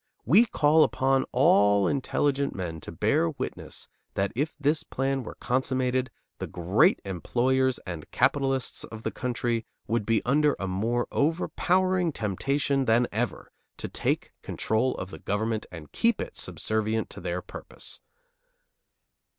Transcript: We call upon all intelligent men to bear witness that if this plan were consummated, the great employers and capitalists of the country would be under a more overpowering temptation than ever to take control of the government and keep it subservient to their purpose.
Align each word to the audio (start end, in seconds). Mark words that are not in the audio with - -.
We 0.25 0.45
call 0.47 0.83
upon 0.83 1.25
all 1.31 1.87
intelligent 1.87 2.55
men 2.55 2.81
to 2.81 2.91
bear 2.91 3.29
witness 3.29 3.87
that 4.15 4.31
if 4.35 4.55
this 4.59 4.81
plan 4.81 5.21
were 5.21 5.35
consummated, 5.35 6.09
the 6.39 6.47
great 6.47 6.99
employers 7.05 7.77
and 7.85 8.09
capitalists 8.09 8.83
of 8.83 9.03
the 9.03 9.11
country 9.11 9.63
would 9.85 10.03
be 10.07 10.23
under 10.25 10.55
a 10.57 10.67
more 10.67 11.07
overpowering 11.11 12.11
temptation 12.13 12.85
than 12.85 13.05
ever 13.11 13.51
to 13.77 13.87
take 13.87 14.33
control 14.41 14.95
of 14.95 15.11
the 15.11 15.19
government 15.19 15.67
and 15.71 15.91
keep 15.91 16.19
it 16.19 16.35
subservient 16.35 17.11
to 17.11 17.21
their 17.21 17.43
purpose. 17.43 17.99